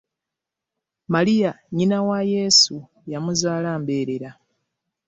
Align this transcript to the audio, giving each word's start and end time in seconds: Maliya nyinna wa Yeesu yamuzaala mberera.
Maliya 1.07 1.59
nyinna 1.71 1.97
wa 2.07 2.19
Yeesu 2.31 2.77
yamuzaala 3.11 3.71
mberera. 3.81 4.29